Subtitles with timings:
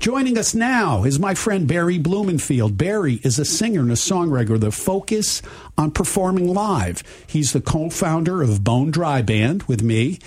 [0.00, 2.78] Joining us now is my friend Barry Blumenfield.
[2.78, 5.42] Barry is a singer and a songwriter with a focus
[5.76, 7.02] on performing live.
[7.26, 10.18] He's the co founder of Bone Dry Band with me,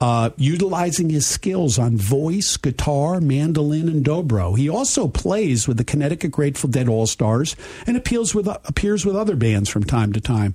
[0.00, 4.58] uh, utilizing his skills on voice, guitar, mandolin, and dobro.
[4.58, 7.54] He also plays with the Connecticut Grateful Dead All Stars
[7.86, 10.54] and appeals with, appears with other bands from time to time.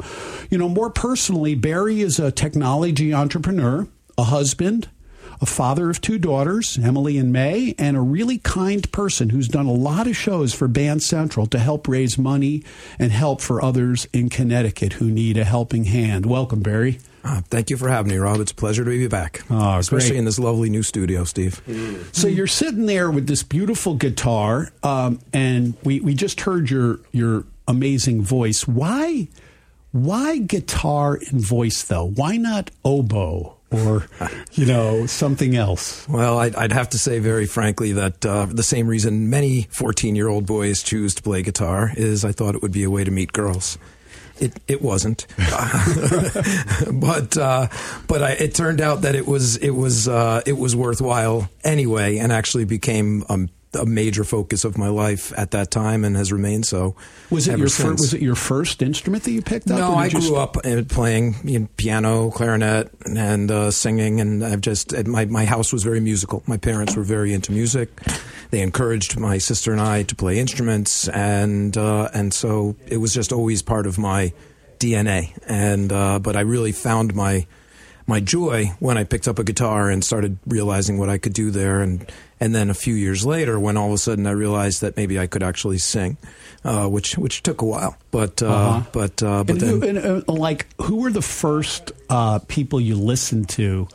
[0.50, 3.88] You know, more personally, Barry is a technology entrepreneur,
[4.18, 4.90] a husband,
[5.42, 9.66] a father of two daughters, Emily and May, and a really kind person who's done
[9.66, 12.64] a lot of shows for Band Central to help raise money
[13.00, 16.26] and help for others in Connecticut who need a helping hand.
[16.26, 17.00] Welcome, Barry.
[17.24, 18.40] Uh, thank you for having me, Rob.
[18.40, 19.42] It's a pleasure to be back.
[19.50, 20.20] Oh, especially great.
[20.20, 21.60] in this lovely new studio, Steve.
[22.12, 27.00] So you're sitting there with this beautiful guitar, um, and we, we just heard your
[27.12, 28.68] your amazing voice.
[28.68, 29.28] Why
[29.92, 32.06] why guitar and voice though?
[32.06, 34.08] Why not oboe or
[34.54, 36.08] you know something else?
[36.08, 40.16] Well, I'd, I'd have to say very frankly that uh, the same reason many 14
[40.16, 43.04] year old boys choose to play guitar is I thought it would be a way
[43.04, 43.78] to meet girls.
[44.38, 47.68] It it wasn't, but uh,
[48.08, 52.18] but I, it turned out that it was it was uh, it was worthwhile anyway,
[52.18, 56.32] and actually became um, a major focus of my life at that time, and has
[56.32, 56.96] remained so.
[57.30, 59.78] Was it your fir- was it your first instrument that you picked up?
[59.78, 64.44] No, I grew st- up uh, playing you know, piano, clarinet, and uh, singing, and
[64.44, 66.44] I've just my my house was very musical.
[66.48, 67.90] My parents were very into music.
[68.52, 73.14] They encouraged my sister and I to play instruments, and uh, and so it was
[73.14, 74.34] just always part of my
[74.80, 75.38] DNA.
[75.48, 77.48] And uh, but I really found my
[78.08, 81.50] my joy when I picked up a guitar and started realizing what I could do
[81.52, 82.06] there, and
[82.40, 85.18] and then a few years later, when all of a sudden I realized that maybe
[85.20, 86.18] I could actually sing,
[86.64, 88.82] uh, which which took a while, but uh, Uh-huh.
[88.92, 92.80] but uh, but and then who, and, uh, like, who were the first uh, people
[92.80, 93.88] you listened to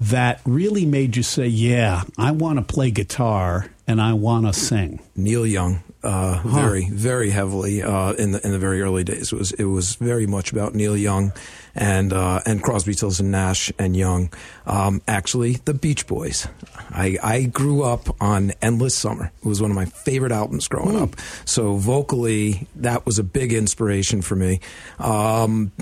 [0.00, 4.52] that really made you say, "Yeah, I want to play guitar and I want to
[4.52, 5.00] sing"?
[5.14, 9.32] Neil Young, uh, very very heavily uh, in the in the very early days.
[9.32, 11.32] It was it was very much about Neil Young
[11.76, 14.32] and uh, and Crosby, Stills and Nash and Young.
[14.66, 16.48] Um, actually, the Beach Boys.
[16.90, 19.30] I, I grew up on Endless Summer.
[19.36, 21.16] It was one of my favorite albums growing up.
[21.44, 24.60] So vocally, that was a big inspiration for me.
[24.98, 25.72] Um,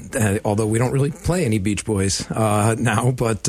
[0.44, 3.48] although we don't really play any Beach Boys uh, now, but.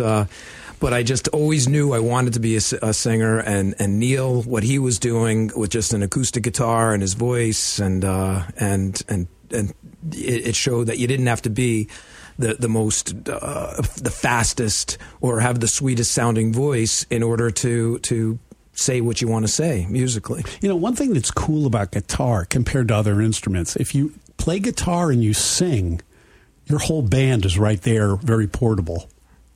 [0.80, 3.40] But I just always knew I wanted to be a singer.
[3.40, 7.80] And, and Neil, what he was doing with just an acoustic guitar and his voice,
[7.80, 9.74] and uh, and and and
[10.12, 11.88] it, it showed that you didn't have to be
[12.38, 18.00] the the most uh, the fastest or have the sweetest sounding voice in order to
[18.00, 18.40] to
[18.74, 20.44] say what you want to say musically.
[20.62, 24.59] You know, one thing that's cool about guitar compared to other instruments, if you play
[24.59, 26.02] guitar and you sing,
[26.66, 29.09] your whole band is right there, very portable,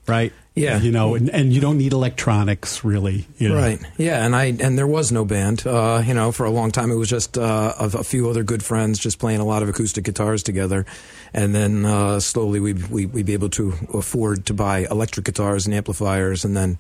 [0.08, 0.32] right?
[0.60, 0.80] Yeah.
[0.82, 3.26] You know, and, and you don't need electronics really.
[3.38, 3.56] You know.
[3.56, 3.80] Right.
[3.98, 5.66] Yeah, and I and there was no band.
[5.66, 8.44] Uh, you know, for a long time it was just uh, a, a few other
[8.44, 10.86] good friends just playing a lot of acoustic guitars together,
[11.34, 15.66] and then uh, slowly we we we'd be able to afford to buy electric guitars
[15.66, 16.78] and amplifiers, and then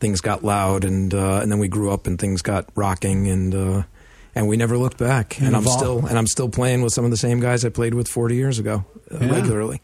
[0.00, 3.54] things got loud, and uh, and then we grew up and things got rocking, and
[3.54, 3.82] uh,
[4.34, 5.38] and we never looked back.
[5.38, 7.68] And And, I'm still and I'm still playing with some of the same guys I
[7.70, 9.30] played with 40 years ago uh, Yeah.
[9.32, 9.80] regularly.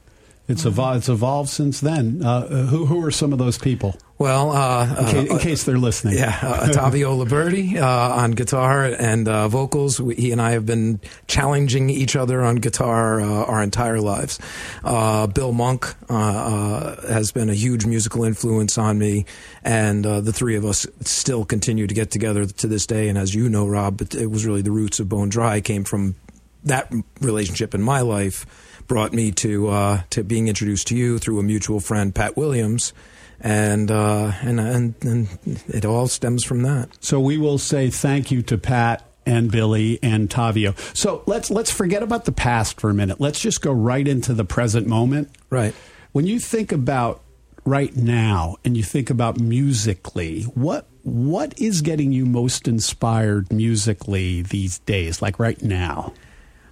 [0.49, 2.23] It's evolved, it's evolved since then.
[2.25, 3.99] Uh, who, who are some of those people?
[4.17, 6.17] Well, uh, In, ca- in uh, case they're listening.
[6.17, 10.01] Yeah, uh, Ottavio Liberti uh, on guitar and uh, vocals.
[10.01, 14.41] We, he and I have been challenging each other on guitar uh, our entire lives.
[14.83, 19.27] Uh, Bill Monk uh, uh, has been a huge musical influence on me,
[19.63, 23.09] and uh, the three of us still continue to get together to this day.
[23.11, 25.85] And as you know, Rob, it, it was really the roots of Bone Dry came
[25.85, 26.17] from
[26.65, 28.47] that relationship in my life
[28.89, 32.93] brought me to uh, to being introduced to you through a mutual friend, Pat Williams,
[33.41, 35.29] and uh, and and and
[35.69, 36.89] it all stems from that.
[37.01, 40.77] So we will say thank you to Pat and Billy and Tavio.
[40.97, 43.21] So let's let's forget about the past for a minute.
[43.21, 45.31] Let's just go right into the present moment.
[45.51, 45.75] Right.
[46.13, 47.23] When you think about
[47.65, 54.43] right now and you think about musically, what what is getting you most inspired musically
[54.43, 56.15] these days, like right now?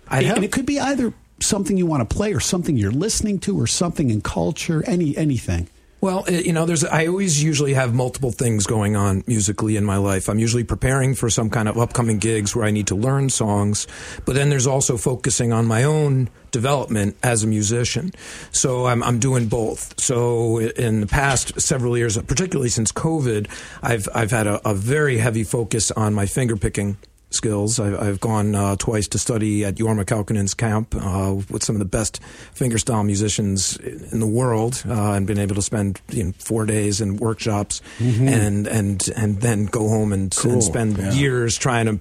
[0.08, 3.38] I and it could be either something you want to play or something you're listening
[3.40, 5.68] to or something in culture, any anything.
[6.06, 9.96] Well, you know, there's I always usually have multiple things going on musically in my
[9.96, 10.28] life.
[10.28, 13.86] I'm usually preparing for some kind of upcoming gigs where I need to learn songs,
[14.26, 18.12] but then there's also focusing on my own development as a musician.
[18.52, 19.98] So I'm I'm doing both.
[19.98, 23.48] So in the past several years, particularly since COVID,
[23.82, 26.98] I've I've had a, a very heavy focus on my finger picking
[27.36, 27.78] skills.
[27.78, 31.80] I've, I've gone uh, twice to study at Jorma Kaukonen's camp uh, with some of
[31.80, 32.20] the best
[32.54, 37.00] fingerstyle musicians in the world, uh, and been able to spend you know, four days
[37.00, 38.28] in workshops, Mm-hmm.
[38.28, 41.12] and and and then go home and, Cool, and spend yeah.
[41.12, 42.00] years trying to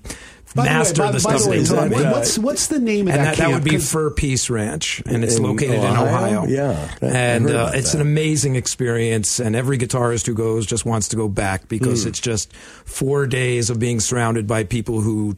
[0.56, 1.96] By the way- master by- the stuff the way, they is that- taught me.
[1.98, 5.04] what- what's what's the name of and that that, that would be Fur Peace Ranch,
[5.06, 6.44] and it's In located in Ohio?
[6.44, 6.46] Ohio.
[6.48, 7.98] Yeah, I and uh, it's that.
[8.00, 9.40] an amazing experience.
[9.40, 12.10] And every guitarist who goes just wants to go back because Hmm.
[12.10, 12.54] it's just
[12.86, 15.36] four days of being surrounded by people who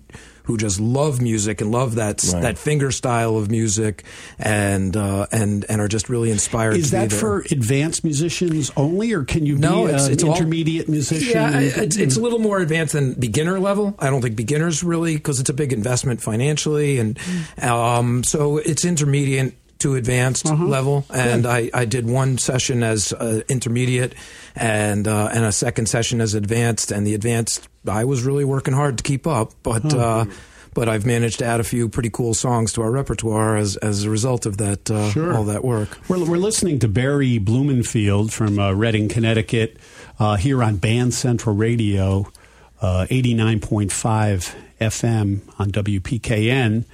[0.48, 2.42] who just love music and love that Right.
[2.42, 4.04] that finger style of music,
[4.40, 6.76] and uh, and and are just really inspired.
[6.78, 10.14] Is to be that for advanced musicians only, or can you No, be it's- an
[10.14, 11.32] it's all- intermediate musician?
[11.34, 13.94] Yeah, it's, it's a little more advanced than beginner level.
[14.00, 17.20] I don't think beginners really, because it's a big investment financially, and
[17.62, 21.06] um, so it's intermediate to advanced level.
[21.14, 24.16] And I, I did one session as uh, intermediate,
[24.56, 26.92] and uh, and a second session as advanced.
[26.92, 29.94] And the advanced, I was really working hard to keep up, but.
[29.94, 30.26] Uh,
[30.74, 34.04] but I've managed to add a few pretty cool songs to our repertoire as, as
[34.04, 35.36] a result of that uh, Sure.
[35.36, 35.98] all that work.
[36.08, 39.78] We're, we're listening to Barry Blumenfield from uh, Redding, Connecticut,
[40.20, 42.32] uh, here on Band Central Radio,
[42.80, 46.86] uh, 89.5 FM on WPKN.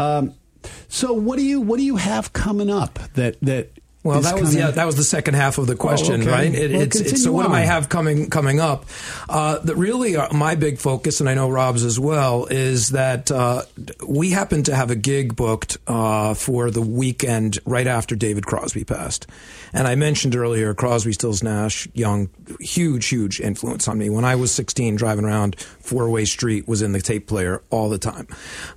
[0.00, 0.34] Um,
[0.88, 3.70] so, what do you what do you have coming up that that?
[4.04, 6.30] Well, that was yeah, that was the second half of the question, okay.
[6.30, 6.54] right?
[6.54, 8.86] It, Well, it's, it's, so what do I have coming coming up?
[9.28, 13.30] Uh, the, really, uh, my big focus, and I know Rob's as well, is that
[13.30, 13.62] uh,
[14.04, 18.82] we happen to have a gig booked uh, for the weekend right after David Crosby
[18.82, 19.28] passed.
[19.72, 22.28] And I mentioned earlier, Crosby, Stills, Nash, Young,
[22.60, 24.10] huge, huge influence on me.
[24.10, 27.88] When I was 16, driving around Four Way Street was in the tape player all
[27.88, 28.26] the time,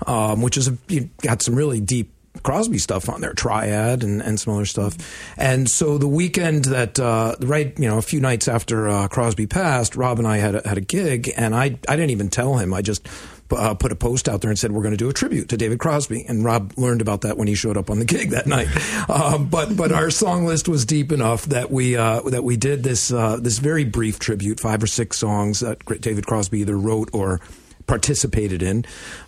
[0.06, 2.12] um, which is a, you got some really deep
[2.44, 4.98] Crosby stuff on there, Triad and, and some other stuff.
[5.38, 9.48] And so the weekend that, uh, right, you know, a few nights after uh, Crosby
[9.48, 12.58] passed, Rob and I had a, had a gig, and I, I didn't even tell
[12.58, 12.74] him.
[12.74, 13.08] I just
[13.52, 15.58] uh, put a post out there and said, we're going to do a tribute to
[15.58, 16.26] David Crosby.
[16.28, 18.68] And Rob learned about that when he showed up on the gig that night.
[19.08, 22.82] Um, but, but our song list was deep enough that we, uh, that we did
[22.84, 27.10] this, uh, this very brief tribute, five or six songs that David Crosby either wrote
[27.14, 27.40] or
[27.88, 28.86] participated in,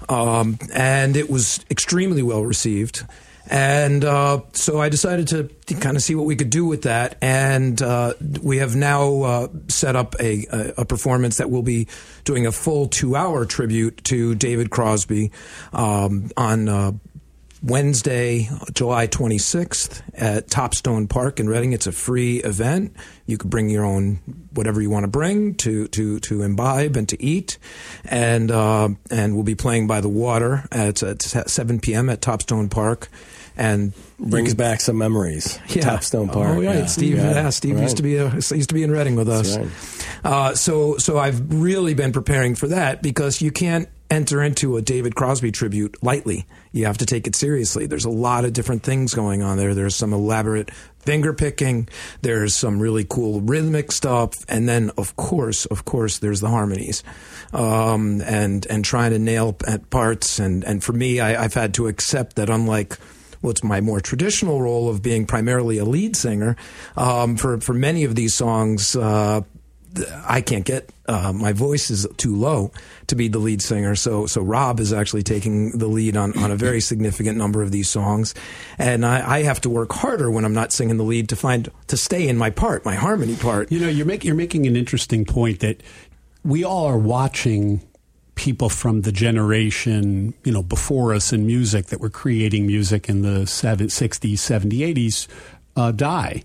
[0.10, 3.06] um, and it was extremely well received.
[3.50, 7.18] And uh, so I decided to, kind of see what we could do with that,
[7.22, 11.88] and uh, we have now uh, set up a, a, a performance that will be
[12.26, 15.32] doing a full two-hour tribute to David Crosby
[15.72, 17.00] um, on.
[17.64, 21.74] Wednesday, July 26th at Topstone Park in Redding.
[21.74, 22.96] It's a free event.
[23.26, 24.20] You could bring your own
[24.54, 27.58] whatever you want to bring to to to imbibe and to eat,
[28.06, 32.10] and uh, and we'll be playing by the water at, at 7 p.m.
[32.10, 33.10] at Topstone Park.
[33.60, 35.58] And Brings back some memories.
[35.68, 36.58] Topstone Park.
[36.58, 36.86] Oh, yeah, yeah.
[36.86, 37.18] Steve.
[37.18, 37.82] Yeah, Steve right.
[37.82, 39.58] used to be a, used to be in Redding with us.
[39.58, 39.68] right.
[40.24, 44.82] Uh, so so I've really been preparing for that because you can't enter into a
[44.82, 46.46] David Crosby tribute lightly.
[46.72, 47.88] You have to take it seriously.
[47.88, 49.74] There's a lot of different things going on there.
[49.74, 51.90] There's some elaborate finger picking.
[52.22, 57.04] There's some really cool rhythmic stuff, and then of course, of course, there's the harmonies,
[57.54, 60.40] um, and and trying to nail at parts.
[60.40, 62.98] And and for me, I, I've had to accept that unlike
[63.42, 66.56] what's my more traditional role of being primarily a lead singer.
[66.96, 69.42] Um, for for many of these songs, uh,
[70.26, 72.72] I can't get uh, my voice is too low
[73.08, 73.96] to be the lead singer.
[73.96, 77.72] So so Rob is actually taking the lead on on a very significant number of
[77.72, 78.36] these songs,
[78.78, 81.70] and I, I have to work harder when I'm not singing the lead to find
[81.88, 83.72] to stay in my part, my harmony part.
[83.72, 85.82] You know, you're making you're making an interesting point that
[86.44, 87.82] we all are watching
[88.36, 93.24] people from the generation, you know, before us in music that were creating music in
[93.24, 95.28] the 70s, 60s, 70s, 80s
[95.76, 96.44] uh, die.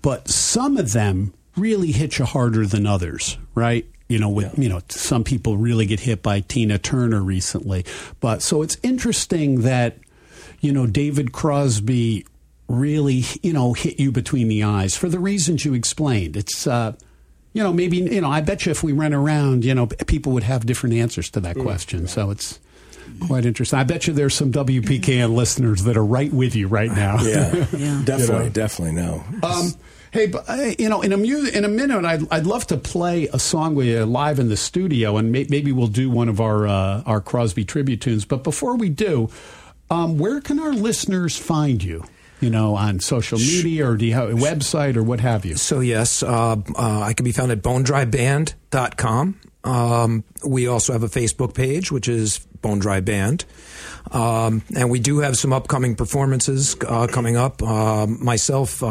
[0.00, 3.86] But some of them really hit you harder than others, right?
[4.08, 7.84] You know, with you know, some people really get hit by Tina Turner recently.
[8.20, 9.96] But so it's interesting that
[10.60, 12.26] you know David Crosby
[12.68, 16.36] really you know hit you between the eyes for the reasons you explained.
[16.36, 16.94] It's uh,
[17.54, 20.32] you know maybe you know I bet you if we ran around you know people
[20.32, 22.06] would have different answers to that question.
[22.06, 22.60] So it's
[23.26, 23.78] quite interesting.
[23.78, 27.22] I bet you there's some WPKN listeners that are right with you right now.
[27.22, 28.02] Yeah, Yeah.
[28.04, 29.24] definitely, definitely no.
[29.42, 29.72] Um,
[30.12, 32.76] hey, but uh, you know, in a mu- in a minute, I'd I'd love to
[32.76, 36.28] play a song with you live in the studio, and may- maybe we'll do one
[36.28, 38.24] of our uh, our Crosby tribute tunes.
[38.24, 39.28] But before we do,
[39.90, 42.04] um, where can our listeners find you?
[42.40, 45.54] You know, on social media, or do you have a website, or what have you?
[45.56, 49.40] So yes, uh, uh, I can be found at bonedryband.com.
[49.64, 53.44] Um, we also have a Facebook page, which is Bone Dry Band.
[54.10, 57.62] Um, and we do have some upcoming performances uh, coming up.
[57.62, 58.82] Um myself,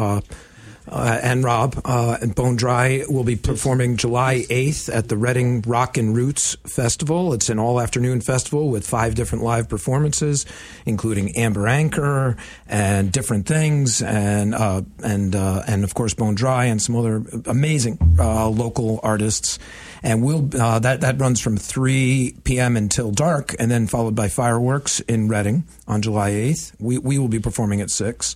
[0.88, 5.62] uh, and Rob uh, and Bone Dry will be performing July 8th at the Redding
[5.62, 7.32] Rock and Roots Festival.
[7.32, 10.44] It's an all afternoon festival with five different live performances,
[10.84, 12.36] including Amber Anchor
[12.66, 17.22] and different things, and uh, and uh, and of course Bone Dry and some other
[17.46, 19.58] amazing uh, local artists.
[20.02, 22.76] And we'll uh, that that runs from 3 p.m.
[22.76, 26.72] until dark, and then followed by fireworks in Redding on July 8th.
[26.80, 28.34] We we will be performing at six.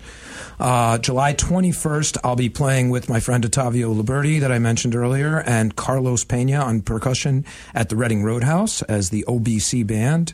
[0.59, 5.77] July 21st, I'll be playing with my friend Ottavio Liberti that I mentioned earlier, and
[5.77, 7.45] Carlos Pena on percussion
[7.75, 10.33] at the Redding Roadhouse as the OBC band.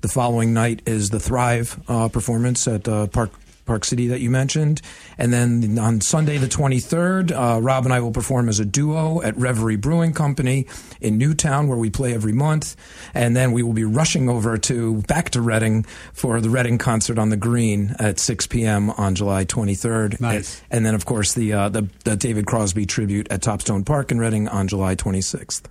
[0.00, 3.30] The following night is the Thrive uh, performance at uh, Park
[3.70, 4.82] Park City that you mentioned.
[5.16, 9.22] And then on Sunday, the 23rd, uh, Rob and I will perform as a duo
[9.22, 10.66] at Reverie Brewing Company
[11.00, 12.74] in Newtown, where we play every month.
[13.14, 17.16] And then we will be rushing over to back to Redding for the Redding concert
[17.16, 18.90] on the Green at 6 p.m.
[18.90, 20.20] on July 23rd.
[20.20, 20.58] Nice.
[20.62, 24.10] And, and then, of course, the, uh, the, the David Crosby tribute at Topstone Park
[24.10, 25.62] in Redding on July 26th.